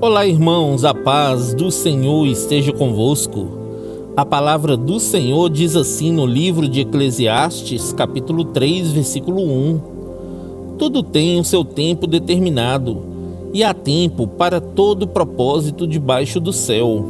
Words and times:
Olá, 0.00 0.24
irmãos, 0.24 0.84
a 0.84 0.94
paz 0.94 1.52
do 1.52 1.72
Senhor 1.72 2.24
esteja 2.24 2.72
convosco. 2.72 3.48
A 4.16 4.24
palavra 4.24 4.76
do 4.76 5.00
Senhor 5.00 5.50
diz 5.50 5.74
assim 5.74 6.12
no 6.12 6.24
livro 6.24 6.68
de 6.68 6.82
Eclesiastes, 6.82 7.92
capítulo 7.92 8.44
3, 8.44 8.92
versículo 8.92 9.42
1: 9.42 9.80
Tudo 10.78 11.02
tem 11.02 11.40
o 11.40 11.44
seu 11.44 11.64
tempo 11.64 12.06
determinado, 12.06 13.02
e 13.52 13.64
há 13.64 13.74
tempo 13.74 14.28
para 14.28 14.60
todo 14.60 15.08
propósito 15.08 15.84
debaixo 15.84 16.38
do 16.38 16.52
céu. 16.52 17.04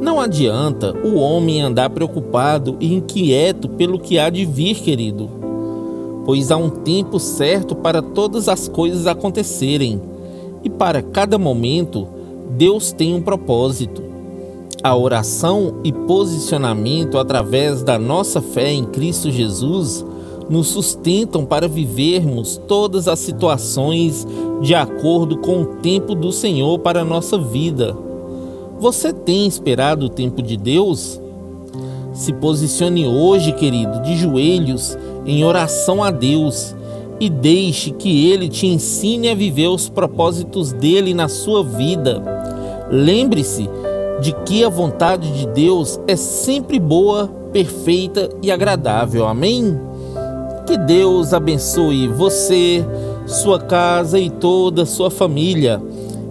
Não 0.00 0.20
adianta 0.20 0.96
o 1.04 1.16
homem 1.16 1.62
andar 1.62 1.90
preocupado 1.90 2.76
e 2.78 2.94
inquieto 2.94 3.68
pelo 3.68 3.98
que 3.98 4.20
há 4.20 4.30
de 4.30 4.44
vir, 4.44 4.76
querido, 4.76 5.28
pois 6.24 6.52
há 6.52 6.56
um 6.56 6.70
tempo 6.70 7.18
certo 7.18 7.74
para 7.74 8.00
todas 8.00 8.48
as 8.48 8.68
coisas 8.68 9.08
acontecerem 9.08 10.11
e 10.64 10.70
para 10.70 11.02
cada 11.02 11.38
momento, 11.38 12.06
Deus 12.56 12.92
tem 12.92 13.14
um 13.14 13.22
propósito. 13.22 14.02
A 14.82 14.96
oração 14.96 15.76
e 15.84 15.92
posicionamento 15.92 17.18
através 17.18 17.82
da 17.82 17.98
nossa 17.98 18.40
fé 18.40 18.72
em 18.72 18.84
Cristo 18.84 19.30
Jesus 19.30 20.04
nos 20.50 20.68
sustentam 20.68 21.44
para 21.44 21.68
vivermos 21.68 22.60
todas 22.66 23.06
as 23.08 23.18
situações 23.20 24.26
de 24.60 24.74
acordo 24.74 25.38
com 25.38 25.62
o 25.62 25.66
tempo 25.76 26.14
do 26.14 26.32
Senhor 26.32 26.78
para 26.80 27.02
a 27.02 27.04
nossa 27.04 27.38
vida. 27.38 27.96
Você 28.78 29.12
tem 29.12 29.46
esperado 29.46 30.06
o 30.06 30.10
tempo 30.10 30.42
de 30.42 30.56
Deus? 30.56 31.20
Se 32.12 32.32
posicione 32.32 33.06
hoje, 33.06 33.52
querido, 33.52 34.02
de 34.02 34.16
joelhos 34.16 34.98
em 35.24 35.44
oração 35.44 36.02
a 36.02 36.10
Deus 36.10 36.74
e 37.20 37.28
deixe 37.28 37.90
que 37.90 38.30
ele 38.30 38.48
te 38.48 38.66
ensine 38.66 39.28
a 39.28 39.34
viver 39.34 39.68
os 39.68 39.88
propósitos 39.88 40.72
dele 40.72 41.14
na 41.14 41.28
sua 41.28 41.62
vida. 41.62 42.22
Lembre-se 42.90 43.68
de 44.20 44.32
que 44.44 44.64
a 44.64 44.68
vontade 44.68 45.32
de 45.32 45.46
Deus 45.48 46.00
é 46.06 46.16
sempre 46.16 46.78
boa, 46.78 47.28
perfeita 47.52 48.28
e 48.42 48.50
agradável. 48.50 49.26
Amém? 49.26 49.78
Que 50.66 50.76
Deus 50.76 51.34
abençoe 51.34 52.08
você, 52.08 52.84
sua 53.26 53.58
casa 53.58 54.18
e 54.18 54.30
toda 54.30 54.82
a 54.82 54.86
sua 54.86 55.10
família. 55.10 55.82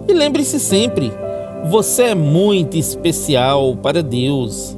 E 0.08 0.12
lembre-se 0.12 0.58
sempre, 0.58 1.12
você 1.70 2.04
é 2.04 2.14
muito 2.14 2.76
especial 2.76 3.76
para 3.76 4.02
Deus. 4.02 4.76